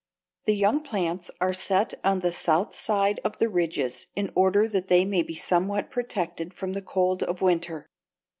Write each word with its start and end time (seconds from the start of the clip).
The 0.45 0.55
young 0.55 0.81
plants 0.81 1.29
are 1.39 1.53
set 1.53 1.93
on 2.03 2.21
the 2.21 2.31
south 2.31 2.75
side 2.75 3.19
of 3.23 3.37
the 3.37 3.47
ridges 3.47 4.07
in 4.15 4.31
order 4.33 4.67
that 4.67 4.87
they 4.87 5.05
may 5.05 5.21
be 5.21 5.35
somewhat 5.35 5.91
protected 5.91 6.55
from 6.55 6.73
the 6.73 6.81
cold 6.81 7.21
of 7.21 7.39
winter. 7.39 7.87